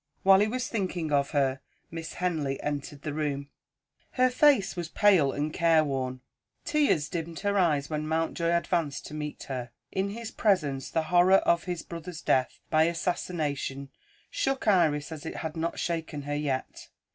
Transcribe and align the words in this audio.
While 0.23 0.39
he 0.39 0.47
was 0.47 0.67
thinking 0.67 1.11
of 1.11 1.29
her, 1.29 1.61
Miss 1.91 2.13
Henley 2.13 2.59
entered 2.63 3.03
the 3.03 3.13
room. 3.13 3.49
Her 4.13 4.31
face 4.31 4.75
was 4.75 4.89
pale 4.89 5.31
and 5.31 5.53
careworn; 5.53 6.21
tears 6.65 7.07
dimmed 7.07 7.41
her 7.41 7.55
eyes 7.59 7.87
when 7.87 8.07
Mountjoy 8.07 8.49
advanced 8.49 9.05
to 9.05 9.13
meet 9.13 9.43
her. 9.43 9.69
In 9.91 10.09
his 10.09 10.31
presence, 10.31 10.89
the 10.89 11.03
horror 11.13 11.37
of 11.45 11.65
his 11.65 11.83
brother's 11.83 12.23
death 12.23 12.59
by 12.71 12.85
assassination 12.85 13.89
shook 14.31 14.67
Iris 14.67 15.11
as 15.11 15.23
it 15.23 15.35
had 15.35 15.55
not 15.55 15.77
shaken 15.77 16.23
her 16.23 16.35
yet. 16.35 16.87